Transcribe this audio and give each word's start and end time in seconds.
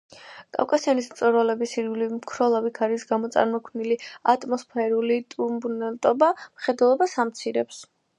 კავკასიონის 0.57 1.07
მწვერვალების 1.09 1.73
ირგვლივ 1.81 2.13
მქროლავი 2.15 2.71
ქარის 2.79 3.05
გამო 3.11 3.29
წარმოქმნილი 3.35 3.97
ატმოსფერული 4.33 5.19
ტურბულენტობა 5.35 6.31
მხედველობას 6.47 7.15
ამცირებს. 7.25 7.85